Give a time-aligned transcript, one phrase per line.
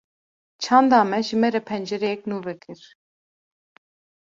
[0.63, 2.81] Çanda me, ji me re pencereyek nû vekir